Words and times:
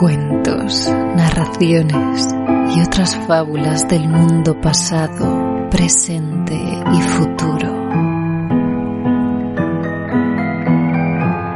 cuentos, 0.00 0.90
narraciones 1.14 2.26
y 2.74 2.80
otras 2.80 3.14
fábulas 3.26 3.86
del 3.86 4.08
mundo 4.08 4.58
pasado, 4.58 5.68
presente 5.70 6.54
y 6.54 7.02
futuro. 7.02 7.68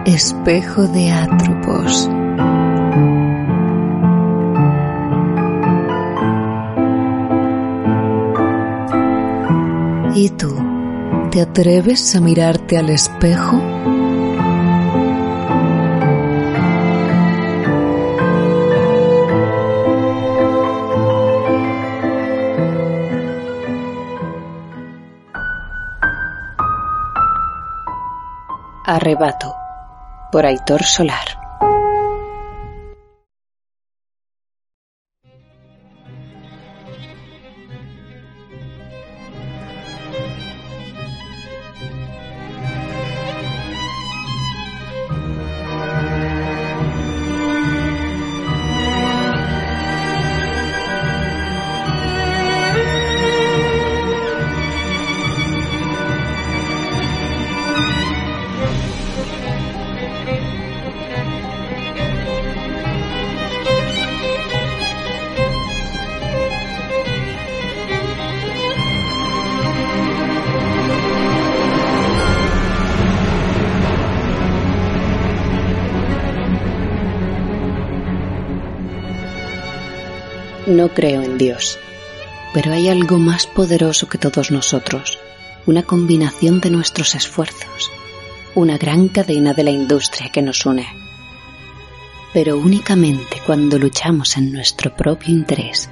Espejo 0.04 0.86
de 0.88 1.10
Atropos. 1.10 2.10
¿Y 10.14 10.28
tú? 10.28 10.54
¿Te 11.30 11.40
atreves 11.40 12.14
a 12.14 12.20
mirarte 12.20 12.76
al 12.76 12.90
espejo? 12.90 14.03
Arrebato 28.86 29.56
por 30.30 30.44
Aitor 30.44 30.82
Solar 30.82 31.43
No 80.74 80.88
creo 80.88 81.22
en 81.22 81.38
Dios, 81.38 81.78
pero 82.52 82.72
hay 82.72 82.88
algo 82.88 83.16
más 83.16 83.46
poderoso 83.46 84.08
que 84.08 84.18
todos 84.18 84.50
nosotros, 84.50 85.20
una 85.66 85.84
combinación 85.84 86.60
de 86.60 86.70
nuestros 86.70 87.14
esfuerzos, 87.14 87.92
una 88.56 88.76
gran 88.76 89.06
cadena 89.06 89.54
de 89.54 89.62
la 89.62 89.70
industria 89.70 90.32
que 90.32 90.42
nos 90.42 90.66
une. 90.66 90.88
Pero 92.32 92.58
únicamente 92.58 93.40
cuando 93.46 93.78
luchamos 93.78 94.36
en 94.36 94.50
nuestro 94.50 94.96
propio 94.96 95.32
interés, 95.32 95.90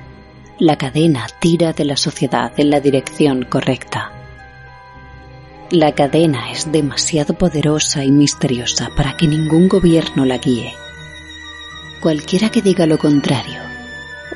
la 0.59 0.77
cadena 0.77 1.29
tira 1.39 1.73
de 1.73 1.85
la 1.85 1.97
sociedad 1.97 2.53
en 2.57 2.71
la 2.71 2.81
dirección 2.81 3.45
correcta. 3.45 4.11
La 5.71 5.93
cadena 5.93 6.51
es 6.51 6.73
demasiado 6.73 7.35
poderosa 7.35 8.03
y 8.03 8.11
misteriosa 8.11 8.91
para 8.97 9.17
que 9.17 9.29
ningún 9.29 9.69
gobierno 9.69 10.25
la 10.25 10.39
guíe. 10.39 10.75
Cualquiera 12.01 12.51
que 12.51 12.63
diga 12.63 12.85
lo 12.87 12.99
contrario 12.99 13.62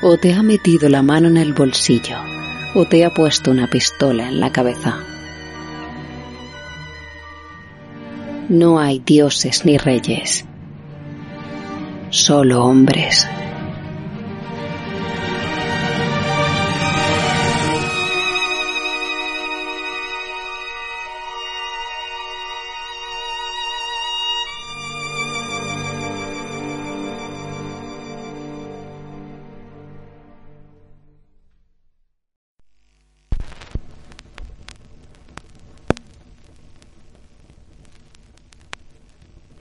o 0.01 0.17
te 0.17 0.33
ha 0.33 0.43
metido 0.43 0.89
la 0.89 1.01
mano 1.01 1.27
en 1.27 1.37
el 1.37 1.53
bolsillo 1.53 2.17
o 2.75 2.85
te 2.85 3.05
ha 3.05 3.13
puesto 3.13 3.51
una 3.51 3.67
pistola 3.67 4.27
en 4.27 4.39
la 4.39 4.51
cabeza. 4.51 4.99
No 8.49 8.79
hay 8.79 8.99
dioses 8.99 9.65
ni 9.65 9.77
reyes, 9.77 10.45
solo 12.09 12.63
hombres. 12.63 13.27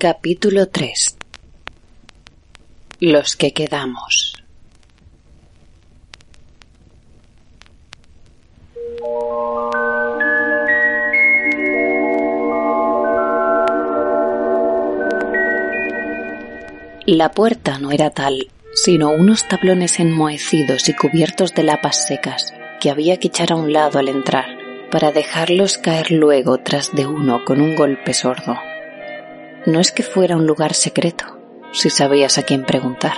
Capítulo 0.09 0.69
3 0.69 1.17
Los 3.01 3.35
que 3.35 3.53
quedamos 3.53 4.35
La 17.05 17.33
puerta 17.33 17.81
no 17.81 17.91
era 17.91 18.11
tal, 18.11 18.53
sino 18.75 19.11
unos 19.11 19.49
tablones 19.49 19.99
enmohecidos 19.99 20.89
y 20.89 20.95
cubiertos 20.95 21.53
de 21.53 21.65
lapas 21.65 22.07
secas 22.07 22.55
que 22.81 22.91
había 22.91 23.17
que 23.17 23.27
echar 23.27 23.51
a 23.51 23.57
un 23.57 23.73
lado 23.73 23.99
al 23.99 24.09
entrar, 24.09 24.47
para 24.89 25.11
dejarlos 25.11 25.79
caer 25.79 26.13
luego 26.13 26.59
tras 26.59 26.95
de 26.95 27.07
uno 27.09 27.45
con 27.45 27.61
un 27.61 27.75
golpe 27.75 28.15
sordo. 28.15 28.57
No 29.67 29.81
es 29.81 29.91
que 29.91 30.05
fuera 30.05 30.37
un 30.37 30.47
lugar 30.47 30.75
secreto, 30.75 31.25
si 31.73 31.91
sabías 31.91 32.39
a 32.39 32.45
quién 32.45 32.65
preguntar, 32.65 33.15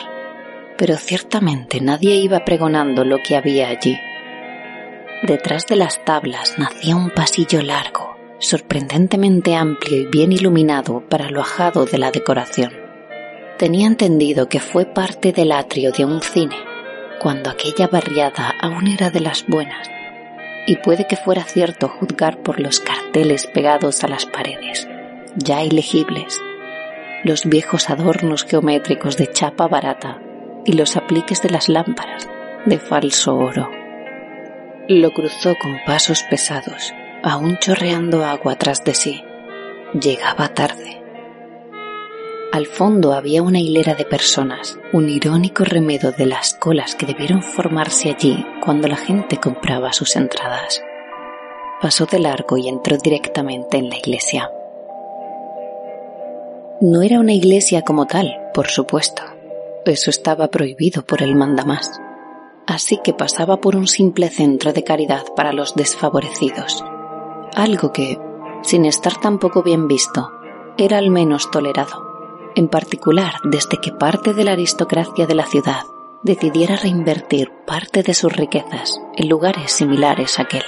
pero 0.78 0.96
ciertamente 0.96 1.82
nadie 1.82 2.14
iba 2.14 2.46
pregonando 2.46 3.04
lo 3.04 3.18
que 3.22 3.36
había 3.36 3.68
allí. 3.68 3.98
Detrás 5.22 5.66
de 5.66 5.76
las 5.76 6.02
tablas 6.06 6.58
nacía 6.58 6.96
un 6.96 7.10
pasillo 7.10 7.60
largo, 7.60 8.16
sorprendentemente 8.38 9.56
amplio 9.56 9.98
y 9.98 10.06
bien 10.06 10.32
iluminado 10.32 11.06
para 11.06 11.28
lo 11.28 11.42
ajado 11.42 11.84
de 11.84 11.98
la 11.98 12.10
decoración. 12.10 12.72
Tenía 13.58 13.86
entendido 13.86 14.48
que 14.48 14.60
fue 14.60 14.86
parte 14.86 15.32
del 15.32 15.52
atrio 15.52 15.92
de 15.92 16.06
un 16.06 16.22
cine, 16.22 16.56
cuando 17.20 17.50
aquella 17.50 17.88
barriada 17.88 18.54
aún 18.62 18.86
era 18.86 19.10
de 19.10 19.20
las 19.20 19.46
buenas, 19.46 19.86
y 20.66 20.76
puede 20.76 21.06
que 21.06 21.16
fuera 21.16 21.44
cierto 21.44 21.88
juzgar 21.88 22.42
por 22.42 22.58
los 22.58 22.80
carteles 22.80 23.46
pegados 23.46 24.02
a 24.02 24.08
las 24.08 24.24
paredes 24.24 24.88
ya 25.38 25.62
ilegibles, 25.62 26.40
los 27.24 27.44
viejos 27.44 27.90
adornos 27.90 28.44
geométricos 28.44 29.16
de 29.16 29.30
chapa 29.30 29.68
barata 29.68 30.20
y 30.64 30.72
los 30.72 30.96
apliques 30.96 31.42
de 31.42 31.50
las 31.50 31.68
lámparas 31.68 32.28
de 32.66 32.78
falso 32.78 33.36
oro. 33.36 33.70
Lo 34.88 35.12
cruzó 35.12 35.54
con 35.60 35.78
pasos 35.86 36.22
pesados, 36.24 36.92
aún 37.22 37.58
chorreando 37.58 38.24
agua 38.24 38.56
tras 38.56 38.84
de 38.84 38.94
sí. 38.94 39.22
Llegaba 39.98 40.48
tarde. 40.48 41.02
Al 42.52 42.66
fondo 42.66 43.12
había 43.12 43.42
una 43.42 43.60
hilera 43.60 43.94
de 43.94 44.04
personas, 44.04 44.78
un 44.92 45.08
irónico 45.08 45.64
remedo 45.64 46.12
de 46.12 46.26
las 46.26 46.54
colas 46.54 46.94
que 46.94 47.06
debieron 47.06 47.42
formarse 47.42 48.10
allí 48.10 48.44
cuando 48.64 48.88
la 48.88 48.96
gente 48.96 49.38
compraba 49.38 49.92
sus 49.92 50.16
entradas. 50.16 50.82
Pasó 51.80 52.06
de 52.06 52.18
largo 52.18 52.56
y 52.56 52.68
entró 52.68 52.96
directamente 52.96 53.76
en 53.76 53.90
la 53.90 53.98
iglesia. 53.98 54.50
No 56.80 57.02
era 57.02 57.18
una 57.18 57.32
iglesia 57.32 57.82
como 57.82 58.06
tal, 58.06 58.36
por 58.54 58.68
supuesto. 58.68 59.22
Eso 59.84 60.10
estaba 60.10 60.46
prohibido 60.46 61.04
por 61.04 61.24
el 61.24 61.34
mandamás. 61.34 62.00
Así 62.68 63.00
que 63.02 63.12
pasaba 63.12 63.60
por 63.60 63.74
un 63.74 63.88
simple 63.88 64.28
centro 64.28 64.72
de 64.72 64.84
caridad 64.84 65.24
para 65.34 65.52
los 65.52 65.74
desfavorecidos. 65.74 66.84
Algo 67.56 67.92
que, 67.92 68.16
sin 68.62 68.84
estar 68.84 69.20
tampoco 69.20 69.64
bien 69.64 69.88
visto, 69.88 70.30
era 70.76 70.98
al 70.98 71.10
menos 71.10 71.50
tolerado. 71.50 72.06
En 72.54 72.68
particular 72.68 73.32
desde 73.42 73.78
que 73.78 73.90
parte 73.90 74.32
de 74.32 74.44
la 74.44 74.52
aristocracia 74.52 75.26
de 75.26 75.34
la 75.34 75.46
ciudad 75.46 75.82
decidiera 76.22 76.76
reinvertir 76.76 77.50
parte 77.66 78.04
de 78.04 78.14
sus 78.14 78.32
riquezas 78.32 79.00
en 79.16 79.28
lugares 79.28 79.72
similares 79.72 80.38
a 80.38 80.42
aquel. 80.42 80.62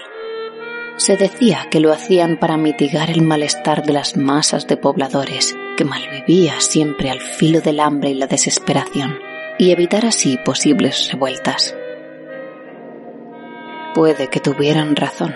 Se 1.00 1.16
decía 1.16 1.66
que 1.70 1.80
lo 1.80 1.94
hacían 1.94 2.36
para 2.36 2.58
mitigar 2.58 3.10
el 3.10 3.22
malestar 3.22 3.82
de 3.84 3.94
las 3.94 4.18
masas 4.18 4.66
de 4.66 4.76
pobladores 4.76 5.56
que 5.78 5.86
malvivía 5.86 6.60
siempre 6.60 7.08
al 7.08 7.20
filo 7.20 7.62
del 7.62 7.80
hambre 7.80 8.10
y 8.10 8.14
la 8.14 8.26
desesperación, 8.26 9.18
y 9.58 9.70
evitar 9.70 10.04
así 10.04 10.36
posibles 10.44 11.10
revueltas. 11.10 11.74
Puede 13.94 14.28
que 14.28 14.40
tuvieran 14.40 14.94
razón, 14.94 15.34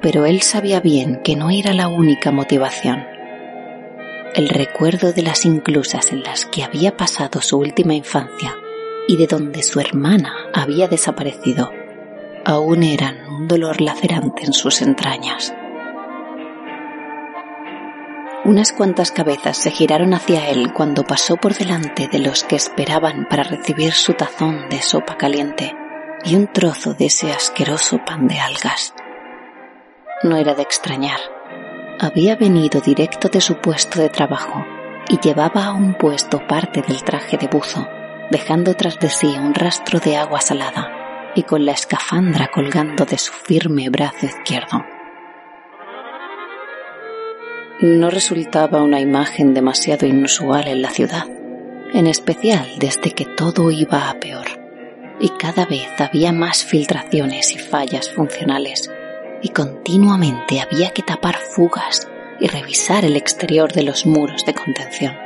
pero 0.00 0.24
él 0.24 0.40
sabía 0.40 0.80
bien 0.80 1.20
que 1.22 1.36
no 1.36 1.50
era 1.50 1.74
la 1.74 1.88
única 1.88 2.32
motivación. 2.32 3.06
el 4.34 4.48
recuerdo 4.48 5.12
de 5.12 5.20
las 5.20 5.44
inclusas 5.44 6.10
en 6.10 6.22
las 6.22 6.46
que 6.46 6.64
había 6.64 6.96
pasado 6.96 7.42
su 7.42 7.58
última 7.58 7.92
infancia 7.92 8.56
y 9.08 9.18
de 9.18 9.26
donde 9.26 9.62
su 9.62 9.78
hermana 9.78 10.34
había 10.54 10.88
desaparecido, 10.88 11.70
aún 12.46 12.84
eran 12.84 13.26
un 13.28 13.48
dolor 13.48 13.80
lacerante 13.80 14.44
en 14.44 14.52
sus 14.52 14.80
entrañas. 14.80 15.52
Unas 18.44 18.70
cuantas 18.70 19.10
cabezas 19.10 19.56
se 19.56 19.72
giraron 19.72 20.14
hacia 20.14 20.48
él 20.48 20.72
cuando 20.72 21.02
pasó 21.02 21.36
por 21.36 21.54
delante 21.54 22.06
de 22.06 22.20
los 22.20 22.44
que 22.44 22.54
esperaban 22.54 23.26
para 23.28 23.42
recibir 23.42 23.92
su 23.94 24.14
tazón 24.14 24.68
de 24.70 24.80
sopa 24.80 25.16
caliente 25.16 25.74
y 26.24 26.36
un 26.36 26.46
trozo 26.46 26.94
de 26.94 27.06
ese 27.06 27.32
asqueroso 27.32 27.98
pan 28.06 28.28
de 28.28 28.38
algas. 28.38 28.94
No 30.22 30.36
era 30.36 30.54
de 30.54 30.62
extrañar. 30.62 31.18
Había 31.98 32.36
venido 32.36 32.80
directo 32.80 33.28
de 33.28 33.40
su 33.40 33.56
puesto 33.56 33.98
de 33.98 34.08
trabajo 34.08 34.64
y 35.08 35.18
llevaba 35.18 35.66
a 35.66 35.72
un 35.72 35.94
puesto 35.94 36.46
parte 36.46 36.80
del 36.82 37.02
traje 37.02 37.38
de 37.38 37.48
buzo, 37.48 37.88
dejando 38.30 38.74
tras 38.74 39.00
de 39.00 39.08
sí 39.08 39.34
un 39.36 39.52
rastro 39.52 39.98
de 39.98 40.16
agua 40.16 40.40
salada 40.40 40.95
y 41.36 41.44
con 41.44 41.64
la 41.64 41.72
escafandra 41.72 42.50
colgando 42.52 43.04
de 43.04 43.18
su 43.18 43.32
firme 43.32 43.88
brazo 43.90 44.26
izquierdo. 44.26 44.84
No 47.80 48.10
resultaba 48.10 48.82
una 48.82 49.00
imagen 49.00 49.54
demasiado 49.54 50.06
inusual 50.06 50.66
en 50.66 50.82
la 50.82 50.90
ciudad, 50.90 51.28
en 51.92 52.06
especial 52.06 52.66
desde 52.78 53.12
que 53.12 53.26
todo 53.26 53.70
iba 53.70 54.10
a 54.10 54.14
peor 54.18 54.66
y 55.20 55.30
cada 55.30 55.64
vez 55.64 55.88
había 55.98 56.32
más 56.32 56.64
filtraciones 56.64 57.52
y 57.52 57.58
fallas 57.58 58.10
funcionales 58.10 58.90
y 59.42 59.50
continuamente 59.50 60.60
había 60.60 60.90
que 60.90 61.02
tapar 61.02 61.36
fugas 61.36 62.08
y 62.40 62.48
revisar 62.48 63.04
el 63.04 63.16
exterior 63.16 63.72
de 63.72 63.82
los 63.82 64.06
muros 64.06 64.44
de 64.44 64.54
contención. 64.54 65.25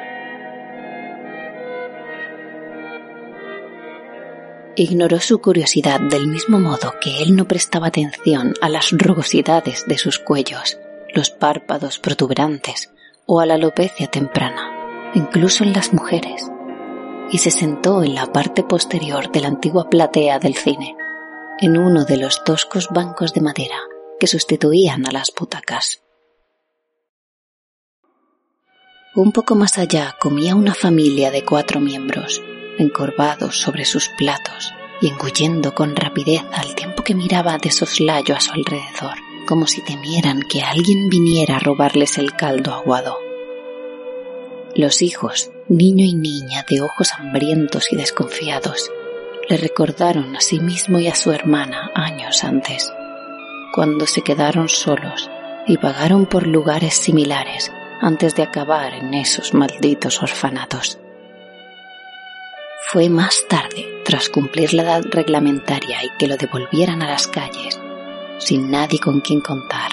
Ignoró 4.76 5.18
su 5.20 5.40
curiosidad 5.40 6.00
del 6.00 6.26
mismo 6.26 6.58
modo 6.58 6.94
que 7.00 7.22
él 7.22 7.36
no 7.36 7.46
prestaba 7.46 7.88
atención 7.88 8.54
a 8.60 8.68
las 8.68 8.92
rugosidades 8.92 9.84
de 9.86 9.98
sus 9.98 10.18
cuellos, 10.18 10.78
los 11.12 11.30
párpados 11.30 11.98
protuberantes 11.98 12.92
o 13.26 13.40
a 13.40 13.46
la 13.46 13.54
alopecia 13.54 14.06
temprana, 14.06 15.10
incluso 15.14 15.64
en 15.64 15.72
las 15.72 15.92
mujeres 15.92 16.50
y 17.30 17.38
se 17.38 17.50
sentó 17.50 18.02
en 18.02 18.14
la 18.14 18.32
parte 18.32 18.62
posterior 18.62 19.30
de 19.30 19.40
la 19.40 19.48
antigua 19.48 19.88
platea 19.88 20.38
del 20.38 20.56
cine, 20.56 20.96
en 21.60 21.78
uno 21.78 22.04
de 22.04 22.16
los 22.16 22.42
toscos 22.44 22.88
bancos 22.90 23.32
de 23.32 23.40
madera 23.40 23.76
que 24.18 24.26
sustituían 24.26 25.06
a 25.06 25.12
las 25.12 25.32
butacas. 25.38 26.02
Un 29.14 29.32
poco 29.32 29.54
más 29.54 29.78
allá 29.78 30.16
comía 30.20 30.54
una 30.54 30.74
familia 30.74 31.30
de 31.30 31.44
cuatro 31.44 31.80
miembros, 31.80 32.42
encorvados 32.80 33.60
sobre 33.60 33.84
sus 33.84 34.08
platos 34.08 34.74
y 35.00 35.08
engullendo 35.08 35.74
con 35.74 35.96
rapidez 35.96 36.42
al 36.52 36.74
tiempo 36.74 37.02
que 37.02 37.14
miraba 37.14 37.58
de 37.58 37.70
soslayo 37.70 38.34
a 38.34 38.40
su 38.40 38.52
alrededor, 38.52 39.16
como 39.46 39.66
si 39.66 39.82
temieran 39.82 40.42
que 40.42 40.62
alguien 40.62 41.08
viniera 41.08 41.56
a 41.56 41.60
robarles 41.60 42.18
el 42.18 42.34
caldo 42.34 42.72
aguado. 42.72 43.18
Los 44.74 45.02
hijos, 45.02 45.50
niño 45.68 46.04
y 46.04 46.14
niña 46.14 46.64
de 46.68 46.80
ojos 46.80 47.12
hambrientos 47.12 47.92
y 47.92 47.96
desconfiados, 47.96 48.90
le 49.48 49.56
recordaron 49.56 50.36
a 50.36 50.40
sí 50.40 50.60
mismo 50.60 51.00
y 51.00 51.08
a 51.08 51.14
su 51.16 51.32
hermana 51.32 51.90
años 51.94 52.44
antes, 52.44 52.92
cuando 53.74 54.06
se 54.06 54.22
quedaron 54.22 54.68
solos 54.68 55.28
y 55.66 55.76
vagaron 55.76 56.26
por 56.26 56.46
lugares 56.46 56.94
similares 56.94 57.72
antes 58.00 58.36
de 58.36 58.44
acabar 58.44 58.94
en 58.94 59.12
esos 59.12 59.52
malditos 59.54 60.22
orfanatos. 60.22 60.99
Fue 62.92 63.08
más 63.08 63.46
tarde, 63.48 64.02
tras 64.04 64.28
cumplir 64.28 64.74
la 64.74 64.82
edad 64.82 65.04
reglamentaria 65.10 66.04
y 66.04 66.08
que 66.18 66.26
lo 66.26 66.36
devolvieran 66.36 67.02
a 67.02 67.08
las 67.08 67.28
calles, 67.28 67.78
sin 68.38 68.68
nadie 68.68 68.98
con 68.98 69.20
quien 69.20 69.40
contar, 69.40 69.92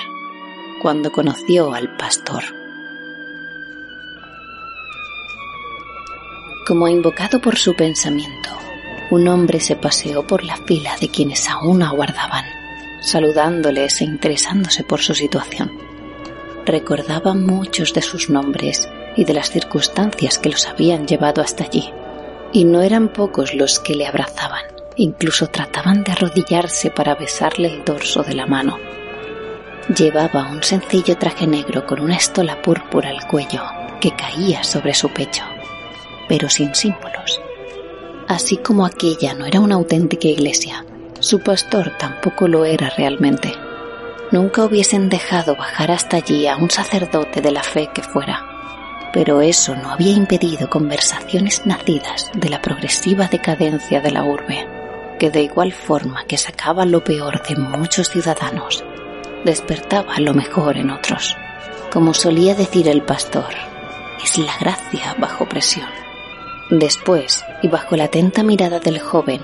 cuando 0.81 1.11
conoció 1.11 1.75
al 1.75 1.95
pastor 1.95 2.43
Como 6.65 6.87
invocado 6.87 7.39
por 7.39 7.55
su 7.55 7.75
pensamiento, 7.75 8.49
un 9.11 9.27
hombre 9.27 9.59
se 9.59 9.75
paseó 9.75 10.25
por 10.25 10.43
la 10.43 10.57
fila 10.57 10.97
de 10.99 11.09
quienes 11.09 11.47
aún 11.47 11.83
aguardaban, 11.83 12.45
saludándoles 12.99 14.01
e 14.01 14.05
interesándose 14.05 14.83
por 14.83 15.01
su 15.01 15.13
situación. 15.13 15.71
Recordaba 16.65 17.35
muchos 17.35 17.93
de 17.93 18.01
sus 18.01 18.31
nombres 18.31 18.89
y 19.15 19.23
de 19.23 19.33
las 19.35 19.51
circunstancias 19.51 20.39
que 20.39 20.49
los 20.49 20.67
habían 20.67 21.05
llevado 21.07 21.43
hasta 21.43 21.63
allí, 21.63 21.93
y 22.51 22.65
no 22.65 22.81
eran 22.81 23.09
pocos 23.09 23.53
los 23.53 23.79
que 23.79 23.95
le 23.95 24.07
abrazaban, 24.07 24.63
incluso 24.95 25.47
trataban 25.47 26.03
de 26.03 26.11
arrodillarse 26.11 26.91
para 26.91 27.15
besarle 27.15 27.73
el 27.73 27.83
dorso 27.83 28.23
de 28.23 28.35
la 28.35 28.45
mano. 28.45 28.77
Llevaba 29.95 30.49
un 30.49 30.63
sencillo 30.63 31.17
traje 31.17 31.47
negro 31.47 31.85
con 31.85 31.99
una 31.99 32.15
estola 32.15 32.61
púrpura 32.61 33.09
al 33.09 33.25
cuello 33.27 33.63
que 34.01 34.11
caía 34.11 34.63
sobre 34.63 34.93
su 34.93 35.09
pecho 35.09 35.43
pero 36.27 36.49
sin 36.49 36.75
símbolos. 36.75 37.41
Así 38.27 38.57
como 38.57 38.85
aquella 38.85 39.33
no 39.33 39.45
era 39.45 39.59
una 39.59 39.75
auténtica 39.75 40.27
iglesia, 40.27 40.85
su 41.19 41.39
pastor 41.39 41.93
tampoco 41.97 42.47
lo 42.47 42.65
era 42.65 42.89
realmente. 42.89 43.53
Nunca 44.31 44.65
hubiesen 44.65 45.09
dejado 45.09 45.55
bajar 45.55 45.91
hasta 45.91 46.17
allí 46.17 46.47
a 46.47 46.57
un 46.57 46.69
sacerdote 46.69 47.41
de 47.41 47.51
la 47.51 47.63
fe 47.63 47.89
que 47.93 48.03
fuera, 48.03 48.45
pero 49.13 49.41
eso 49.41 49.75
no 49.75 49.91
había 49.91 50.11
impedido 50.11 50.69
conversaciones 50.69 51.65
nacidas 51.65 52.29
de 52.33 52.49
la 52.49 52.61
progresiva 52.61 53.27
decadencia 53.27 54.01
de 54.01 54.11
la 54.11 54.23
urbe, 54.23 54.67
que 55.19 55.31
de 55.31 55.41
igual 55.41 55.71
forma 55.71 56.25
que 56.25 56.37
sacaba 56.37 56.85
lo 56.85 57.03
peor 57.03 57.41
de 57.47 57.55
muchos 57.55 58.09
ciudadanos, 58.09 58.83
despertaba 59.43 60.19
lo 60.19 60.33
mejor 60.33 60.77
en 60.77 60.91
otros. 60.91 61.35
Como 61.91 62.13
solía 62.13 62.53
decir 62.53 62.87
el 62.87 63.01
pastor, 63.01 63.53
es 64.23 64.37
la 64.37 64.55
gracia 64.59 65.15
bajo 65.17 65.47
presión. 65.47 65.87
Después, 66.69 67.45
y 67.61 67.69
bajo 67.69 67.95
la 67.95 68.05
atenta 68.05 68.43
mirada 68.43 68.79
del 68.79 68.99
joven, 68.99 69.41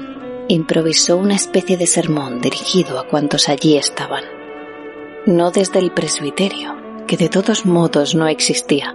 improvisó 0.50 1.18
una 1.18 1.36
especie 1.36 1.78
de 1.78 1.88
sermón 1.88 2.42
dirigido 2.42 3.00
a 3.00 3.08
cuantos 3.08 3.48
allí 3.48 3.78
estaban. 3.78 4.24
No 5.26 5.52
desde 5.52 5.80
el 5.80 5.92
presbiterio, 5.92 6.76
que 7.08 7.16
de 7.16 7.30
todos 7.30 7.66
modos 7.66 8.14
no 8.14 8.28
existía, 8.28 8.94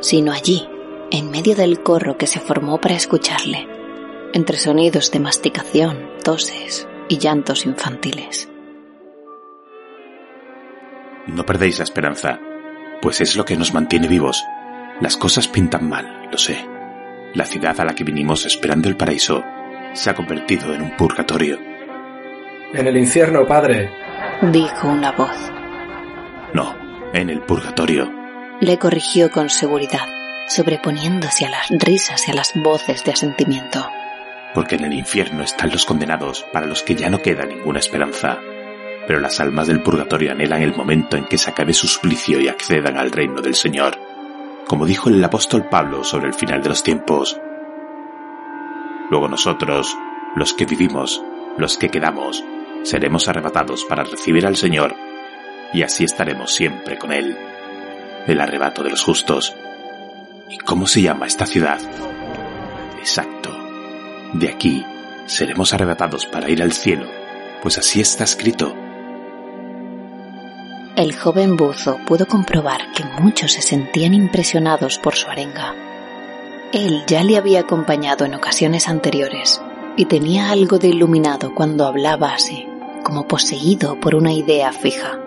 sino 0.00 0.32
allí, 0.32 0.68
en 1.10 1.30
medio 1.30 1.54
del 1.54 1.82
corro 1.82 2.16
que 2.16 2.26
se 2.26 2.40
formó 2.40 2.80
para 2.80 2.96
escucharle, 2.96 3.68
entre 4.32 4.58
sonidos 4.58 5.10
de 5.10 5.20
masticación, 5.20 6.10
toses 6.22 6.88
y 7.08 7.18
llantos 7.18 7.66
infantiles. 7.66 8.48
No 11.26 11.44
perdéis 11.44 11.78
la 11.78 11.84
esperanza, 11.84 12.40
pues 13.02 13.20
es 13.20 13.36
lo 13.36 13.44
que 13.44 13.56
nos 13.56 13.74
mantiene 13.74 14.08
vivos. 14.08 14.44
Las 15.00 15.16
cosas 15.16 15.48
pintan 15.48 15.88
mal, 15.88 16.28
lo 16.30 16.38
sé 16.38 16.76
la 17.36 17.44
ciudad 17.44 17.78
a 17.78 17.84
la 17.84 17.94
que 17.94 18.02
vinimos 18.02 18.46
esperando 18.46 18.88
el 18.88 18.96
paraíso 18.96 19.44
se 19.92 20.08
ha 20.08 20.14
convertido 20.14 20.74
en 20.74 20.80
un 20.80 20.96
purgatorio. 20.96 21.58
En 22.72 22.86
el 22.86 22.96
infierno, 22.96 23.46
padre, 23.46 23.90
dijo 24.40 24.88
una 24.88 25.12
voz. 25.12 25.36
No, 26.54 26.74
en 27.12 27.28
el 27.28 27.40
purgatorio. 27.42 28.10
Le 28.60 28.78
corrigió 28.78 29.30
con 29.30 29.50
seguridad, 29.50 30.06
sobreponiéndose 30.48 31.46
a 31.46 31.50
las 31.50 31.68
risas 31.70 32.26
y 32.28 32.30
a 32.30 32.34
las 32.34 32.52
voces 32.54 33.04
de 33.04 33.12
asentimiento. 33.12 33.88
Porque 34.54 34.76
en 34.76 34.84
el 34.84 34.92
infierno 34.92 35.42
están 35.42 35.70
los 35.70 35.84
condenados 35.84 36.46
para 36.52 36.66
los 36.66 36.82
que 36.82 36.94
ya 36.94 37.10
no 37.10 37.20
queda 37.20 37.44
ninguna 37.44 37.78
esperanza. 37.78 38.38
Pero 39.06 39.20
las 39.20 39.40
almas 39.40 39.66
del 39.66 39.82
purgatorio 39.82 40.32
anhelan 40.32 40.62
el 40.62 40.74
momento 40.74 41.16
en 41.16 41.26
que 41.26 41.38
se 41.38 41.50
acabe 41.50 41.72
su 41.72 41.86
suplicio 41.86 42.40
y 42.40 42.48
accedan 42.48 42.96
al 42.96 43.12
reino 43.12 43.42
del 43.42 43.54
Señor 43.54 43.98
como 44.66 44.84
dijo 44.84 45.08
el 45.08 45.22
apóstol 45.22 45.68
Pablo 45.68 46.02
sobre 46.02 46.26
el 46.26 46.34
final 46.34 46.62
de 46.62 46.70
los 46.70 46.82
tiempos. 46.82 47.40
Luego 49.10 49.28
nosotros, 49.28 49.96
los 50.34 50.54
que 50.54 50.66
vivimos, 50.66 51.22
los 51.56 51.78
que 51.78 51.88
quedamos, 51.88 52.44
seremos 52.82 53.28
arrebatados 53.28 53.84
para 53.84 54.02
recibir 54.02 54.44
al 54.44 54.56
Señor, 54.56 54.94
y 55.72 55.82
así 55.82 56.04
estaremos 56.04 56.52
siempre 56.52 56.98
con 56.98 57.12
Él. 57.12 57.36
El 58.26 58.40
arrebato 58.40 58.82
de 58.82 58.90
los 58.90 59.02
justos. 59.02 59.54
¿Y 60.48 60.58
cómo 60.58 60.86
se 60.86 61.02
llama 61.02 61.26
esta 61.26 61.46
ciudad? 61.46 61.80
Exacto. 62.98 63.50
De 64.32 64.48
aquí 64.48 64.84
seremos 65.26 65.72
arrebatados 65.72 66.26
para 66.26 66.50
ir 66.50 66.62
al 66.62 66.72
cielo, 66.72 67.08
pues 67.62 67.78
así 67.78 68.00
está 68.00 68.24
escrito 68.24 68.74
el 70.96 71.14
joven 71.14 71.58
buzo 71.58 71.98
pudo 72.06 72.26
comprobar 72.26 72.90
que 72.92 73.04
muchos 73.20 73.52
se 73.52 73.60
sentían 73.60 74.14
impresionados 74.14 74.98
por 74.98 75.14
su 75.14 75.28
arenga. 75.28 75.74
Él 76.72 77.04
ya 77.06 77.22
le 77.22 77.36
había 77.36 77.60
acompañado 77.60 78.24
en 78.24 78.34
ocasiones 78.34 78.88
anteriores 78.88 79.60
y 79.98 80.06
tenía 80.06 80.50
algo 80.50 80.78
de 80.78 80.88
iluminado 80.88 81.54
cuando 81.54 81.84
hablaba 81.84 82.32
así, 82.32 82.66
como 83.02 83.28
poseído 83.28 84.00
por 84.00 84.14
una 84.14 84.32
idea 84.32 84.72
fija. 84.72 85.20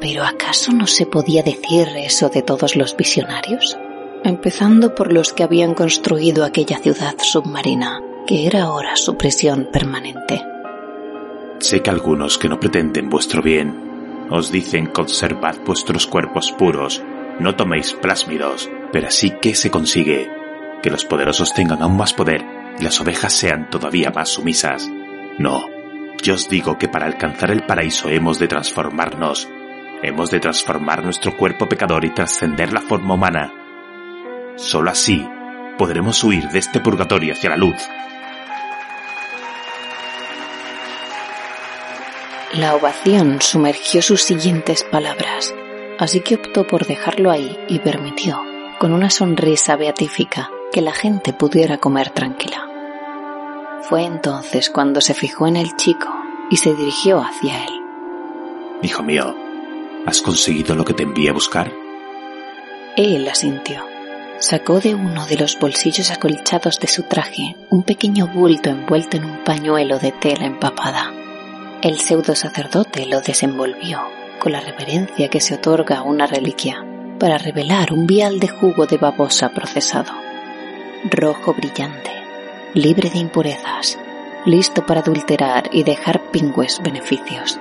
¿Pero 0.00 0.24
acaso 0.24 0.72
no 0.72 0.86
se 0.86 1.06
podía 1.06 1.42
decir 1.42 1.88
eso 1.96 2.28
de 2.28 2.42
todos 2.42 2.76
los 2.76 2.96
visionarios? 2.96 3.78
Empezando 4.24 4.94
por 4.94 5.12
los 5.12 5.32
que 5.32 5.42
habían 5.42 5.74
construido 5.74 6.44
aquella 6.44 6.78
ciudad 6.78 7.14
submarina, 7.18 8.00
que 8.26 8.46
era 8.46 8.64
ahora 8.64 8.96
su 8.96 9.16
prisión 9.16 9.68
permanente. 9.72 10.42
Sé 11.58 11.80
que 11.82 11.90
algunos 11.90 12.38
que 12.38 12.48
no 12.48 12.60
pretenden 12.60 13.08
vuestro 13.08 13.42
bien 13.42 13.86
os 14.28 14.50
dicen 14.50 14.86
conservad 14.86 15.56
vuestros 15.64 16.06
cuerpos 16.06 16.52
puros, 16.52 17.02
no 17.38 17.54
toméis 17.54 17.92
plásmidos, 17.94 18.68
pero 18.92 19.06
así 19.06 19.30
que 19.30 19.54
se 19.54 19.70
consigue 19.70 20.28
que 20.82 20.90
los 20.90 21.04
poderosos 21.04 21.54
tengan 21.54 21.82
aún 21.82 21.96
más 21.96 22.12
poder 22.12 22.44
y 22.78 22.82
las 22.82 23.00
ovejas 23.00 23.32
sean 23.32 23.70
todavía 23.70 24.10
más 24.10 24.30
sumisas. 24.30 24.90
No, 25.38 25.66
yo 26.22 26.34
os 26.34 26.48
digo 26.48 26.76
que 26.76 26.88
para 26.88 27.06
alcanzar 27.06 27.50
el 27.50 27.64
paraíso 27.64 28.08
hemos 28.08 28.38
de 28.38 28.48
transformarnos, 28.48 29.48
hemos 30.02 30.30
de 30.30 30.40
transformar 30.40 31.04
nuestro 31.04 31.36
cuerpo 31.36 31.68
pecador 31.68 32.04
y 32.04 32.10
trascender 32.10 32.72
la 32.72 32.80
forma 32.80 33.14
humana. 33.14 33.52
Solo 34.56 34.90
así 34.90 35.26
podremos 35.78 36.22
huir 36.24 36.48
de 36.48 36.58
este 36.58 36.80
purgatorio 36.80 37.32
hacia 37.32 37.50
la 37.50 37.56
luz. 37.56 37.76
La 42.54 42.74
ovación 42.74 43.42
sumergió 43.42 44.00
sus 44.00 44.22
siguientes 44.22 44.84
palabras, 44.84 45.54
así 45.98 46.20
que 46.20 46.36
optó 46.36 46.66
por 46.66 46.86
dejarlo 46.86 47.30
ahí 47.30 47.58
y 47.68 47.80
permitió, 47.80 48.42
con 48.78 48.92
una 48.92 49.10
sonrisa 49.10 49.76
beatífica, 49.76 50.50
que 50.72 50.80
la 50.80 50.92
gente 50.92 51.32
pudiera 51.32 51.78
comer 51.78 52.10
tranquila. 52.10 52.66
Fue 53.82 54.04
entonces 54.04 54.70
cuando 54.70 55.00
se 55.00 55.12
fijó 55.14 55.46
en 55.46 55.56
el 55.56 55.76
chico 55.76 56.08
y 56.50 56.56
se 56.56 56.74
dirigió 56.74 57.20
hacia 57.20 57.64
él. 57.64 57.82
Hijo 58.82 59.02
mío, 59.02 59.34
¿has 60.06 60.22
conseguido 60.22 60.74
lo 60.74 60.84
que 60.84 60.94
te 60.94 61.02
envié 61.02 61.30
a 61.30 61.34
buscar? 61.34 61.72
Él 62.96 63.28
asintió. 63.28 63.84
Sacó 64.38 64.80
de 64.80 64.94
uno 64.94 65.26
de 65.26 65.36
los 65.36 65.58
bolsillos 65.58 66.10
acolchados 66.10 66.78
de 66.78 66.86
su 66.86 67.02
traje 67.02 67.56
un 67.70 67.82
pequeño 67.82 68.26
bulto 68.28 68.70
envuelto 68.70 69.16
en 69.16 69.24
un 69.24 69.44
pañuelo 69.44 69.98
de 69.98 70.12
tela 70.12 70.46
empapada. 70.46 71.12
El 71.82 71.98
pseudo 71.98 72.34
sacerdote 72.34 73.06
lo 73.06 73.20
desenvolvió 73.20 74.00
con 74.38 74.52
la 74.52 74.60
reverencia 74.60 75.28
que 75.28 75.40
se 75.40 75.54
otorga 75.54 75.98
a 75.98 76.02
una 76.02 76.26
reliquia 76.26 76.84
para 77.18 77.38
revelar 77.38 77.92
un 77.92 78.06
vial 78.06 78.38
de 78.38 78.48
jugo 78.48 78.86
de 78.86 78.98
babosa 78.98 79.50
procesado. 79.50 80.12
Rojo 81.10 81.54
brillante, 81.54 82.10
libre 82.74 83.10
de 83.10 83.18
impurezas, 83.18 83.98
listo 84.44 84.84
para 84.84 85.00
adulterar 85.00 85.70
y 85.72 85.82
dejar 85.82 86.30
pingües 86.30 86.80
beneficios. 86.82 87.58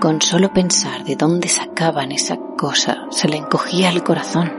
Con 0.00 0.22
solo 0.22 0.50
pensar 0.54 1.04
de 1.04 1.14
dónde 1.14 1.48
sacaban 1.48 2.10
esa 2.10 2.38
cosa 2.56 3.04
se 3.10 3.28
le 3.28 3.36
encogía 3.36 3.90
el 3.90 4.02
corazón. 4.02 4.50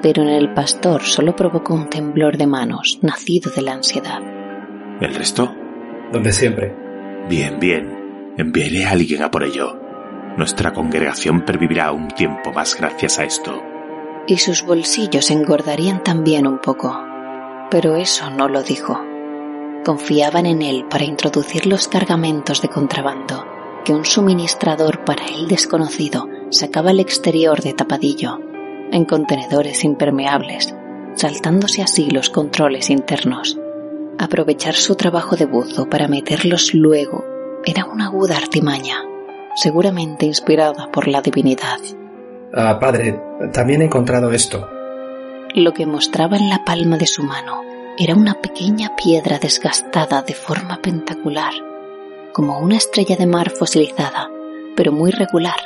Pero 0.00 0.22
en 0.22 0.30
el 0.30 0.54
pastor 0.54 1.02
solo 1.02 1.36
provocó 1.36 1.74
un 1.74 1.90
temblor 1.90 2.38
de 2.38 2.46
manos 2.46 2.98
nacido 3.02 3.52
de 3.54 3.60
la 3.60 3.74
ansiedad. 3.74 4.22
¿El 5.02 5.14
resto? 5.14 5.54
Donde 6.14 6.32
siempre. 6.32 6.74
Bien, 7.28 7.60
bien. 7.60 8.32
Enviaré 8.38 8.86
a 8.86 8.92
alguien 8.92 9.22
a 9.22 9.30
por 9.30 9.44
ello. 9.44 9.78
Nuestra 10.38 10.72
congregación 10.72 11.44
pervivirá 11.44 11.92
un 11.92 12.08
tiempo 12.08 12.54
más 12.54 12.74
gracias 12.74 13.18
a 13.18 13.24
esto. 13.24 13.62
Y 14.26 14.38
sus 14.38 14.64
bolsillos 14.64 15.30
engordarían 15.30 16.02
también 16.02 16.46
un 16.46 16.58
poco. 16.58 16.98
Pero 17.70 17.96
eso 17.96 18.30
no 18.30 18.48
lo 18.48 18.62
dijo. 18.62 18.98
Confiaban 19.84 20.46
en 20.46 20.62
él 20.62 20.86
para 20.88 21.04
introducir 21.04 21.66
los 21.66 21.86
cargamentos 21.86 22.62
de 22.62 22.68
contrabando 22.68 23.45
que 23.86 23.94
un 23.94 24.04
suministrador 24.04 25.04
para 25.04 25.24
él 25.26 25.46
desconocido 25.46 26.26
sacaba 26.50 26.90
al 26.90 26.98
exterior 26.98 27.62
de 27.62 27.72
tapadillo, 27.72 28.40
en 28.90 29.04
contenedores 29.04 29.84
impermeables, 29.84 30.74
saltándose 31.14 31.82
así 31.82 32.10
los 32.10 32.28
controles 32.28 32.90
internos. 32.90 33.56
Aprovechar 34.18 34.74
su 34.74 34.96
trabajo 34.96 35.36
de 35.36 35.44
buzo 35.44 35.88
para 35.88 36.08
meterlos 36.08 36.74
luego 36.74 37.24
era 37.64 37.84
una 37.84 38.06
aguda 38.06 38.36
artimaña, 38.36 39.04
seguramente 39.54 40.26
inspirada 40.26 40.90
por 40.90 41.06
la 41.06 41.22
divinidad. 41.22 41.78
Ah, 42.52 42.80
padre, 42.80 43.20
también 43.52 43.82
he 43.82 43.84
encontrado 43.84 44.32
esto. 44.32 44.68
Lo 45.54 45.72
que 45.72 45.86
mostraba 45.86 46.36
en 46.36 46.48
la 46.48 46.64
palma 46.64 46.96
de 46.98 47.06
su 47.06 47.22
mano 47.22 47.62
era 47.96 48.16
una 48.16 48.34
pequeña 48.34 48.96
piedra 48.96 49.38
desgastada 49.38 50.22
de 50.22 50.34
forma 50.34 50.82
pentacular, 50.82 51.52
como 52.36 52.58
una 52.58 52.76
estrella 52.76 53.16
de 53.16 53.24
mar 53.24 53.48
fosilizada, 53.48 54.28
pero 54.76 54.92
muy 54.92 55.10
regular, 55.10 55.56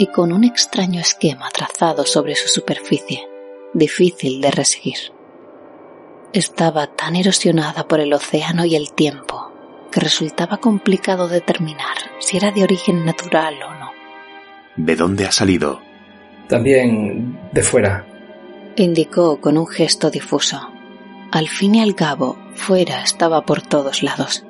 y 0.00 0.08
con 0.08 0.32
un 0.32 0.42
extraño 0.42 0.98
esquema 0.98 1.48
trazado 1.54 2.04
sobre 2.06 2.34
su 2.34 2.48
superficie, 2.48 3.28
difícil 3.72 4.40
de 4.40 4.50
reseguir. 4.50 4.98
Estaba 6.32 6.88
tan 6.88 7.14
erosionada 7.14 7.86
por 7.86 8.00
el 8.00 8.12
océano 8.12 8.64
y 8.64 8.74
el 8.74 8.92
tiempo 8.94 9.52
que 9.92 10.00
resultaba 10.00 10.56
complicado 10.56 11.28
determinar 11.28 11.96
si 12.18 12.36
era 12.36 12.50
de 12.50 12.64
origen 12.64 13.04
natural 13.04 13.54
o 13.62 13.72
no. 13.78 13.92
¿De 14.74 14.96
dónde 14.96 15.24
ha 15.24 15.30
salido? 15.30 15.80
También 16.48 17.38
de 17.52 17.62
fuera. 17.62 18.04
Indicó 18.74 19.40
con 19.40 19.56
un 19.56 19.68
gesto 19.68 20.10
difuso. 20.10 20.68
Al 21.30 21.46
fin 21.46 21.76
y 21.76 21.80
al 21.80 21.94
cabo, 21.94 22.38
fuera 22.56 23.04
estaba 23.04 23.42
por 23.42 23.62
todos 23.62 24.02
lados. 24.02 24.44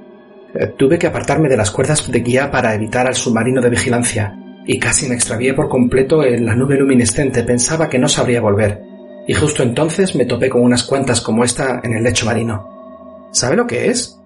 Tuve 0.76 0.98
que 0.98 1.06
apartarme 1.06 1.48
de 1.48 1.56
las 1.56 1.70
cuerdas 1.70 2.10
de 2.10 2.20
guía 2.20 2.50
para 2.50 2.74
evitar 2.74 3.06
al 3.06 3.14
submarino 3.14 3.60
de 3.60 3.70
vigilancia, 3.70 4.36
y 4.66 4.78
casi 4.78 5.08
me 5.08 5.14
extravié 5.14 5.54
por 5.54 5.68
completo 5.68 6.22
en 6.24 6.44
la 6.44 6.54
nube 6.54 6.76
luminescente. 6.76 7.42
Pensaba 7.42 7.88
que 7.88 7.98
no 7.98 8.08
sabría 8.08 8.40
volver, 8.40 8.82
y 9.26 9.34
justo 9.34 9.62
entonces 9.62 10.14
me 10.14 10.26
topé 10.26 10.50
con 10.50 10.62
unas 10.62 10.84
cuantas 10.84 11.20
como 11.20 11.44
esta 11.44 11.80
en 11.82 11.94
el 11.94 12.02
lecho 12.02 12.26
marino. 12.26 13.28
¿Sabe 13.32 13.56
lo 13.56 13.66
que 13.66 13.86
es? 13.86 14.18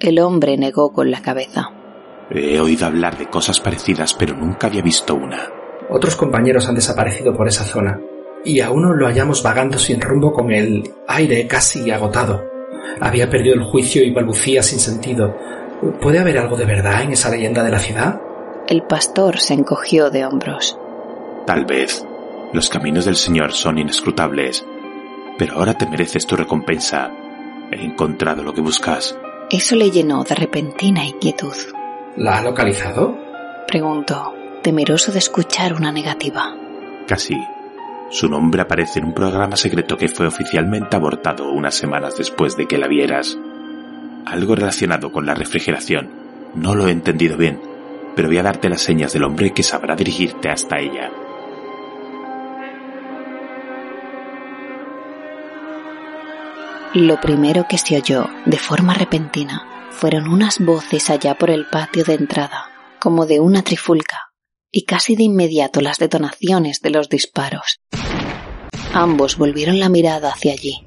El 0.00 0.18
hombre 0.18 0.56
negó 0.56 0.92
con 0.92 1.10
la 1.10 1.20
cabeza. 1.20 1.70
He 2.30 2.58
oído 2.58 2.86
hablar 2.86 3.18
de 3.18 3.26
cosas 3.26 3.60
parecidas, 3.60 4.14
pero 4.14 4.34
nunca 4.34 4.68
había 4.68 4.82
visto 4.82 5.14
una. 5.14 5.50
Otros 5.90 6.16
compañeros 6.16 6.66
han 6.66 6.74
desaparecido 6.74 7.36
por 7.36 7.46
esa 7.46 7.64
zona, 7.64 8.00
y 8.44 8.60
a 8.60 8.70
uno 8.70 8.94
lo 8.94 9.06
hallamos 9.06 9.42
vagando 9.42 9.78
sin 9.78 10.00
rumbo 10.00 10.32
con 10.32 10.50
el 10.50 10.90
aire 11.08 11.46
casi 11.46 11.90
agotado. 11.90 12.44
Había 13.00 13.28
perdido 13.28 13.54
el 13.54 13.64
juicio 13.64 14.02
y 14.02 14.12
balbucía 14.12 14.62
sin 14.62 14.78
sentido. 14.78 15.36
¿Puede 15.92 16.18
haber 16.18 16.38
algo 16.38 16.56
de 16.56 16.64
verdad 16.64 17.02
en 17.02 17.12
esa 17.12 17.30
leyenda 17.30 17.62
de 17.62 17.70
la 17.70 17.78
ciudad? 17.78 18.20
El 18.66 18.82
pastor 18.82 19.38
se 19.38 19.54
encogió 19.54 20.10
de 20.10 20.24
hombros. 20.24 20.78
Tal 21.46 21.64
vez. 21.66 22.04
Los 22.52 22.68
caminos 22.68 23.04
del 23.04 23.16
Señor 23.16 23.52
son 23.52 23.78
inescrutables. 23.78 24.64
Pero 25.38 25.56
ahora 25.56 25.74
te 25.74 25.86
mereces 25.86 26.26
tu 26.26 26.36
recompensa. 26.36 27.10
He 27.70 27.84
encontrado 27.84 28.42
lo 28.42 28.54
que 28.54 28.60
buscas. 28.60 29.18
Eso 29.50 29.76
le 29.76 29.90
llenó 29.90 30.24
de 30.24 30.34
repentina 30.34 31.04
inquietud. 31.04 31.54
¿La 32.16 32.38
ha 32.38 32.42
localizado? 32.42 33.18
Preguntó, 33.66 34.34
temeroso 34.62 35.12
de 35.12 35.18
escuchar 35.18 35.74
una 35.74 35.92
negativa. 35.92 36.54
Casi. 37.06 37.36
Su 38.10 38.28
nombre 38.28 38.62
aparece 38.62 39.00
en 39.00 39.06
un 39.06 39.14
programa 39.14 39.56
secreto 39.56 39.96
que 39.96 40.08
fue 40.08 40.26
oficialmente 40.26 40.96
abortado 40.96 41.50
unas 41.50 41.74
semanas 41.74 42.16
después 42.16 42.56
de 42.56 42.66
que 42.66 42.78
la 42.78 42.86
vieras. 42.86 43.36
Algo 44.26 44.54
relacionado 44.54 45.12
con 45.12 45.26
la 45.26 45.34
refrigeración. 45.34 46.10
No 46.54 46.74
lo 46.74 46.88
he 46.88 46.92
entendido 46.92 47.36
bien, 47.36 47.60
pero 48.16 48.28
voy 48.28 48.38
a 48.38 48.42
darte 48.42 48.68
las 48.68 48.82
señas 48.82 49.12
del 49.12 49.24
hombre 49.24 49.52
que 49.52 49.62
sabrá 49.62 49.96
dirigirte 49.96 50.48
hasta 50.48 50.78
ella. 50.78 51.10
Lo 56.94 57.20
primero 57.20 57.66
que 57.68 57.76
se 57.76 57.96
oyó, 57.96 58.30
de 58.46 58.56
forma 58.56 58.94
repentina, 58.94 59.90
fueron 59.90 60.28
unas 60.28 60.60
voces 60.60 61.10
allá 61.10 61.34
por 61.34 61.50
el 61.50 61.66
patio 61.66 62.04
de 62.04 62.14
entrada, 62.14 62.66
como 63.00 63.26
de 63.26 63.40
una 63.40 63.62
trifulca, 63.62 64.30
y 64.70 64.84
casi 64.84 65.16
de 65.16 65.24
inmediato 65.24 65.80
las 65.80 65.98
detonaciones 65.98 66.80
de 66.80 66.90
los 66.90 67.08
disparos. 67.08 67.80
Ambos 68.92 69.36
volvieron 69.38 69.80
la 69.80 69.88
mirada 69.88 70.30
hacia 70.30 70.52
allí. 70.52 70.86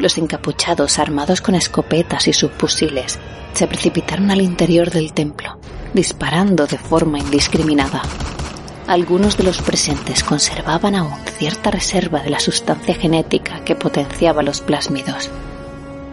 Los 0.00 0.16
encapuchados, 0.16 0.98
armados 0.98 1.42
con 1.42 1.54
escopetas 1.54 2.26
y 2.26 2.32
subfusiles, 2.32 3.18
se 3.52 3.66
precipitaron 3.66 4.30
al 4.30 4.40
interior 4.40 4.90
del 4.90 5.12
templo, 5.12 5.58
disparando 5.92 6.66
de 6.66 6.78
forma 6.78 7.18
indiscriminada. 7.18 8.00
Algunos 8.86 9.36
de 9.36 9.44
los 9.44 9.60
presentes 9.60 10.24
conservaban 10.24 10.94
aún 10.94 11.12
cierta 11.38 11.70
reserva 11.70 12.20
de 12.20 12.30
la 12.30 12.40
sustancia 12.40 12.94
genética 12.94 13.62
que 13.62 13.76
potenciaba 13.76 14.42
los 14.42 14.62
plásmidos, 14.62 15.28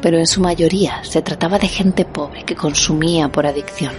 pero 0.01 0.17
en 0.17 0.27
su 0.27 0.41
mayoría 0.41 1.01
se 1.05 1.21
trataba 1.21 1.57
de 1.57 1.69
gente 1.69 2.03
pobre 2.03 2.43
que 2.43 2.55
consumía 2.55 3.29
por 3.29 3.47
adicción, 3.47 3.93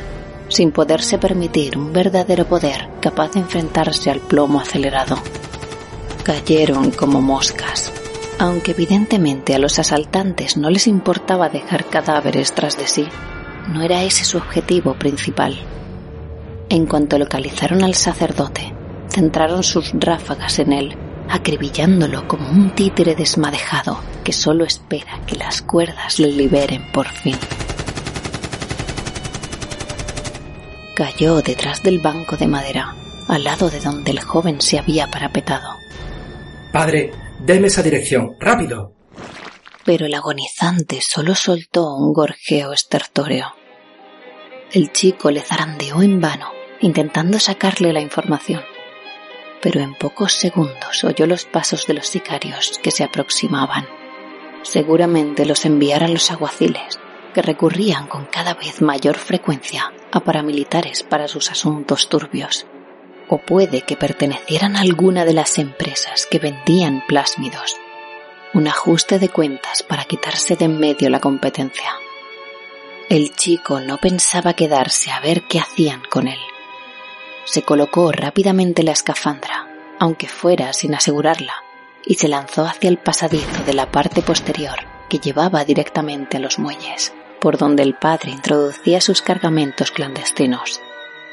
sin 0.48 0.70
poderse 0.70 1.16
permitir 1.16 1.78
un 1.78 1.94
verdadero 1.94 2.44
poder 2.46 2.90
capaz 3.00 3.32
de 3.32 3.40
enfrentarse 3.40 4.10
al 4.10 4.20
plomo 4.20 4.60
acelerado. 4.60 5.16
Cayeron 6.24 6.90
como 6.90 7.22
moscas, 7.22 7.90
aunque 8.38 8.70
evidentemente 8.70 9.54
a 9.54 9.58
los 9.58 9.78
asaltantes 9.78 10.56
no 10.56 10.70
les 10.70 10.86
importaba 10.86 11.48
dejar 11.48 11.84
cadáveres 11.86 12.52
tras 12.52 12.76
de 12.76 12.86
sí. 12.86 13.08
No 13.68 13.82
era 13.82 14.04
ese 14.04 14.24
su 14.24 14.38
objetivo 14.38 14.94
principal. 14.94 15.58
En 16.68 16.86
cuanto 16.86 17.18
localizaron 17.18 17.82
al 17.82 17.94
sacerdote, 17.94 18.74
centraron 19.08 19.62
sus 19.62 19.92
ráfagas 19.92 20.58
en 20.58 20.72
él, 20.72 20.96
acribillándolo 21.28 22.28
como 22.28 22.48
un 22.48 22.70
títere 22.70 23.14
desmadejado 23.14 23.98
que 24.24 24.32
solo 24.32 24.64
espera 24.64 25.20
que 25.26 25.36
las 25.36 25.62
cuerdas 25.62 26.18
le 26.18 26.30
liberen 26.30 26.90
por 26.92 27.08
fin. 27.08 27.36
Cayó 30.94 31.42
detrás 31.42 31.82
del 31.82 31.98
banco 32.00 32.36
de 32.36 32.46
madera, 32.46 32.94
al 33.28 33.44
lado 33.44 33.70
de 33.70 33.80
donde 33.80 34.10
el 34.10 34.20
joven 34.20 34.60
se 34.60 34.78
había 34.78 35.06
parapetado. 35.10 35.76
Padre, 36.72 37.12
deme 37.40 37.68
esa 37.68 37.82
dirección, 37.82 38.36
rápido. 38.40 38.94
Pero 39.84 40.06
el 40.06 40.14
agonizante 40.14 41.00
solo 41.00 41.34
soltó 41.34 41.94
un 41.94 42.12
gorjeo 42.12 42.72
estertóreo. 42.72 43.54
El 44.72 44.92
chico 44.92 45.30
le 45.30 45.40
zarandeó 45.40 46.02
en 46.02 46.20
vano, 46.20 46.52
intentando 46.80 47.38
sacarle 47.38 47.92
la 47.92 48.00
información. 48.00 48.62
Pero 49.62 49.80
en 49.80 49.94
pocos 49.94 50.34
segundos 50.34 51.04
oyó 51.04 51.26
los 51.26 51.46
pasos 51.46 51.86
de 51.86 51.94
los 51.94 52.06
sicarios 52.06 52.78
que 52.82 52.90
se 52.90 53.02
aproximaban. 53.02 53.86
Seguramente 54.62 55.46
los 55.46 55.64
enviaran 55.64 56.12
los 56.12 56.30
aguaciles, 56.30 57.00
que 57.32 57.42
recurrían 57.42 58.06
con 58.06 58.26
cada 58.26 58.54
vez 58.54 58.82
mayor 58.82 59.16
frecuencia 59.16 59.92
a 60.12 60.20
paramilitares 60.20 61.02
para 61.02 61.28
sus 61.28 61.50
asuntos 61.50 62.08
turbios. 62.08 62.66
O 63.28 63.38
puede 63.38 63.82
que 63.82 63.96
pertenecieran 63.96 64.76
a 64.76 64.80
alguna 64.80 65.24
de 65.24 65.34
las 65.34 65.58
empresas 65.58 66.26
que 66.26 66.38
vendían 66.38 67.04
plásmidos. 67.06 67.76
Un 68.54 68.66
ajuste 68.66 69.18
de 69.18 69.28
cuentas 69.28 69.82
para 69.82 70.04
quitarse 70.04 70.56
de 70.56 70.64
en 70.64 70.78
medio 70.78 71.10
la 71.10 71.20
competencia. 71.20 71.90
El 73.10 73.34
chico 73.34 73.80
no 73.80 73.98
pensaba 73.98 74.54
quedarse 74.54 75.10
a 75.10 75.20
ver 75.20 75.42
qué 75.42 75.58
hacían 75.58 76.02
con 76.10 76.28
él. 76.28 76.38
Se 77.44 77.62
colocó 77.62 78.12
rápidamente 78.12 78.82
la 78.82 78.92
escafandra, 78.92 79.66
aunque 79.98 80.28
fuera 80.28 80.72
sin 80.72 80.94
asegurarla, 80.94 81.54
y 82.04 82.14
se 82.14 82.28
lanzó 82.28 82.64
hacia 82.64 82.88
el 82.88 82.98
pasadizo 82.98 83.64
de 83.64 83.74
la 83.74 83.90
parte 83.90 84.22
posterior 84.22 84.78
que 85.08 85.18
llevaba 85.18 85.64
directamente 85.64 86.36
a 86.36 86.40
los 86.40 86.58
muelles, 86.58 87.12
por 87.40 87.56
donde 87.56 87.82
el 87.82 87.94
padre 87.94 88.30
introducía 88.30 89.00
sus 89.00 89.22
cargamentos 89.22 89.90
clandestinos. 89.90 90.80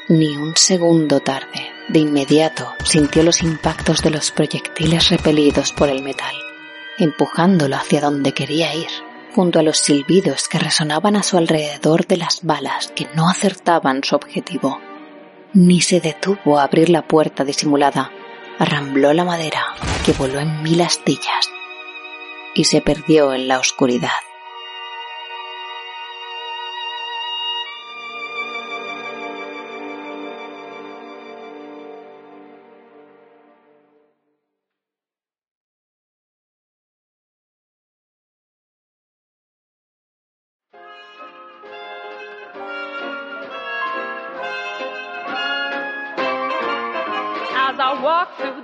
Ni 0.08 0.36
un 0.36 0.56
segundo 0.56 1.18
tarde, 1.18 1.72
de 1.88 1.98
inmediato 1.98 2.72
sintió 2.84 3.24
los 3.24 3.42
impactos 3.42 4.02
de 4.02 4.10
los 4.10 4.30
proyectiles 4.30 5.10
repelidos 5.10 5.72
por 5.72 5.88
el 5.88 6.04
metal, 6.04 6.34
empujándolo 6.96 7.74
hacia 7.74 8.00
donde 8.00 8.32
quería 8.32 8.72
ir 8.72 8.86
junto 9.34 9.58
a 9.58 9.62
los 9.64 9.78
silbidos 9.78 10.46
que 10.48 10.60
resonaban 10.60 11.16
a 11.16 11.24
su 11.24 11.36
alrededor 11.36 12.06
de 12.06 12.18
las 12.18 12.44
balas 12.44 12.92
que 12.94 13.08
no 13.16 13.28
acertaban 13.28 14.04
su 14.04 14.14
objetivo. 14.14 14.80
Ni 15.52 15.80
se 15.80 16.00
detuvo 16.00 16.60
a 16.60 16.62
abrir 16.62 16.88
la 16.88 17.02
puerta 17.08 17.44
disimulada, 17.44 18.12
arrambló 18.60 19.12
la 19.12 19.24
madera 19.24 19.74
que 20.04 20.12
voló 20.12 20.38
en 20.38 20.62
mil 20.62 20.80
astillas 20.82 21.50
y 22.54 22.64
se 22.64 22.80
perdió 22.80 23.34
en 23.34 23.48
la 23.48 23.58
oscuridad. 23.58 24.25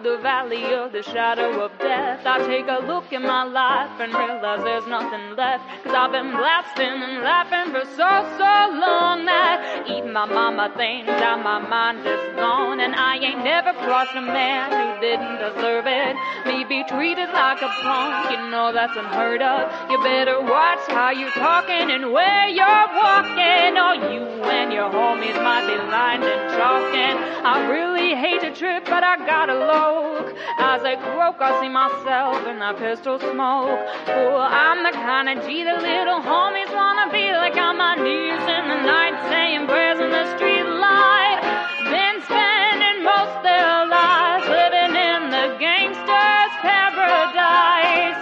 The 0.03 0.19
valley 0.19 0.75
of 0.75 0.93
the 0.93 1.03
shadow 1.03 1.65
of 1.65 1.71
death. 1.79 2.27
I 2.27 2.39
take 2.47 2.67
a 2.67 2.85
look 2.85 3.13
at 3.13 3.23
my 3.23 3.45
life 3.45 4.01
and 4.01 4.13
realize 4.13 4.63
there's 4.65 4.87
nothing 4.87 5.37
left. 5.37 5.63
Cause 5.85 5.95
I've 5.95 6.11
been 6.11 6.31
blasting 6.35 6.99
and 6.99 7.23
laughing 7.23 7.71
for 7.71 7.87
so, 7.95 8.11
so 8.35 8.55
long 8.83 9.25
that 9.27 9.87
even 9.87 10.13
my 10.13 10.27
mama 10.27 10.75
thinks 10.77 11.07
that 11.07 11.39
my 11.43 11.63
mind 11.63 12.03
is 12.07 12.35
gone. 12.35 12.81
And 12.81 12.95
I 12.95 13.17
ain't 13.19 13.45
never 13.45 13.73
crossed 13.87 14.15
a 14.15 14.23
man 14.23 14.75
who 14.75 15.01
didn't 15.01 15.39
deserve 15.39 15.87
it. 15.87 16.15
Me 16.47 16.65
be 16.67 16.83
treated 16.91 17.31
like 17.31 17.63
a 17.63 17.71
punk, 17.83 18.31
you 18.31 18.51
know 18.51 18.73
that's 18.75 18.97
unheard 18.97 19.43
of. 19.43 19.71
You 19.91 20.03
better 20.03 20.43
watch 20.43 20.83
how 20.91 21.11
you're 21.11 21.35
talking 21.39 21.91
and 21.95 22.11
where 22.11 22.49
you're 22.51 22.89
walking. 22.91 23.79
Or 23.79 23.95
you 24.11 24.27
and 24.51 24.73
your 24.73 24.91
homies 24.91 25.39
might 25.39 25.67
be 25.71 25.79
lying 25.91 26.23
and 26.23 26.51
talking. 26.59 27.15
I 27.47 27.71
really 27.71 28.15
hate 28.19 28.41
to 28.43 28.51
trip, 28.55 28.85
but 28.93 29.03
I 29.03 29.17
gotta 29.25 29.57
low. 29.57 30.21
As 30.61 30.85
I 30.85 31.01
croak, 31.01 31.41
I 31.41 31.57
see 31.65 31.73
myself 31.73 32.45
in 32.45 32.61
that 32.61 32.77
pistol 32.77 33.17
smoke. 33.17 33.81
Oh, 34.13 34.37
I'm 34.37 34.85
the 34.85 34.93
kind 34.93 35.33
of 35.33 35.41
G 35.49 35.65
that 35.65 35.81
little 35.81 36.21
homies 36.21 36.69
wanna 36.69 37.09
be 37.09 37.33
like 37.33 37.57
on 37.57 37.81
my 37.81 37.97
knees 37.97 38.45
in 38.45 38.65
the 38.69 38.81
night, 38.85 39.17
saying 39.33 39.65
prayers 39.65 39.97
in 39.97 40.13
the 40.13 40.29
street 40.37 40.69
light. 40.69 41.41
Been 41.89 42.21
spending 42.29 43.01
most 43.01 43.37
their 43.41 43.89
lives 43.89 44.45
living 44.61 44.93
in 44.93 45.21
the 45.33 45.57
gangster's 45.57 46.55
paradise. 46.61 48.21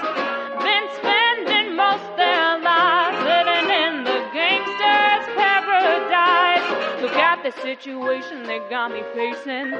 Been 0.62 0.86
spending 1.02 1.74
most 1.74 2.06
their 2.14 2.62
lives 2.62 3.18
living 3.26 3.66
in 3.74 3.92
the 4.06 4.22
gangster's 4.30 5.26
paradise. 5.34 6.66
Look 7.02 7.18
at 7.18 7.42
the 7.42 7.50
situation 7.58 8.46
they 8.46 8.62
got 8.70 8.94
me 8.94 9.02
facing. 9.18 9.74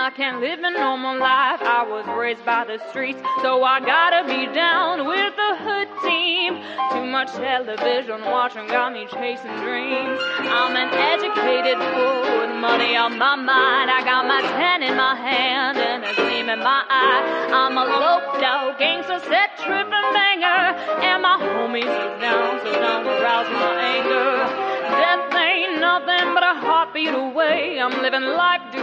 I 0.00 0.08
can't 0.08 0.40
live 0.40 0.60
a 0.64 0.70
normal 0.70 1.20
life. 1.20 1.60
I 1.60 1.84
was 1.84 2.08
raised 2.16 2.40
by 2.48 2.64
the 2.64 2.80
streets, 2.88 3.20
so 3.44 3.60
I 3.62 3.84
gotta 3.84 4.24
be 4.24 4.48
down 4.48 5.04
with 5.04 5.36
the 5.36 5.52
hood 5.60 5.92
team. 6.00 6.56
Too 6.96 7.04
much 7.04 7.28
television 7.36 8.24
watching 8.24 8.66
got 8.66 8.96
me 8.96 9.04
chasing 9.12 9.52
dreams. 9.60 10.16
I'm 10.48 10.72
an 10.72 10.88
educated 10.88 11.76
fool 11.92 12.24
with 12.40 12.56
money 12.64 12.96
on 12.96 13.20
my 13.20 13.36
mind. 13.36 13.92
I 13.92 14.00
got 14.00 14.24
my 14.24 14.40
pen 14.40 14.82
in 14.82 14.96
my 14.96 15.14
hand 15.14 15.76
and 15.76 16.00
a 16.00 16.14
gleam 16.16 16.48
in 16.48 16.60
my 16.64 16.80
eye. 16.88 17.52
I'm 17.52 17.76
a 17.76 17.84
loped 17.84 18.40
out 18.40 18.80
gangster, 18.80 19.20
set 19.28 19.52
tripping 19.60 20.08
banger, 20.16 20.80
and 21.04 21.20
my 21.20 21.36
homies 21.36 21.92
are 21.92 22.16
down, 22.24 22.56
so 22.64 22.72
don't 22.72 23.04
arouse 23.04 23.52
my 23.52 23.76
anger. 23.76 24.80
Death 24.96 25.28
ain't 25.36 25.78
nothing 25.78 26.32
but 26.32 26.42
a 26.42 26.56
heartbeat 26.56 27.12
away. 27.12 27.78
I'm 27.78 28.00
living 28.00 28.24
life 28.32 28.59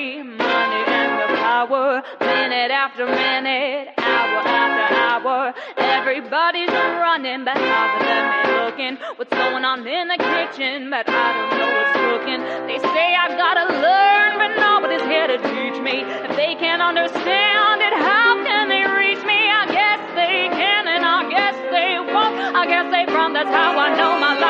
Money, 0.00 0.82
and 0.88 1.12
the 1.20 1.28
power, 1.36 2.02
minute 2.20 2.70
after 2.70 3.04
minute, 3.04 3.92
hour 3.98 4.40
after 4.48 4.86
hour. 4.96 5.54
Everybody's 5.76 6.72
running, 6.72 7.44
but 7.44 7.56
how's 7.56 8.00
let 8.00 8.24
me 8.32 8.40
looking? 8.64 8.94
What's 9.16 9.32
going 9.32 9.64
on 9.64 9.86
in 9.86 10.08
the 10.08 10.16
kitchen? 10.16 10.88
But 10.88 11.04
I 11.08 11.28
don't 11.36 11.52
know 11.52 11.68
what's 11.68 11.94
cooking. 12.00 12.40
They 12.64 12.78
say 12.80 13.06
I've 13.12 13.36
gotta 13.36 13.66
learn, 13.76 14.32
but 14.40 14.50
nobody's 14.56 15.04
here 15.04 15.28
to 15.28 15.36
teach 15.36 15.76
me. 15.84 16.00
If 16.00 16.32
they 16.36 16.56
can't 16.56 16.80
understand 16.80 17.76
it, 17.84 17.94
how 18.00 18.40
can 18.40 18.72
they 18.72 18.84
reach 18.88 19.22
me? 19.28 19.36
I 19.52 19.68
guess 19.68 20.00
they 20.16 20.48
can, 20.48 20.88
and 20.88 21.04
I 21.04 21.28
guess 21.28 21.56
they 21.68 22.00
won't. 22.00 22.56
I 22.56 22.64
guess 22.64 22.88
they 22.88 23.04
from. 23.12 23.34
That's 23.36 23.52
how 23.52 23.76
I 23.76 23.92
know 24.00 24.16
my 24.16 24.40